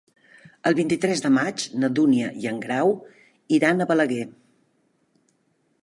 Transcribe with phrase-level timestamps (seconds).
[0.69, 2.95] El vint-i-tres de maig na Dúnia i en Grau
[3.59, 4.27] iran a Balaguer.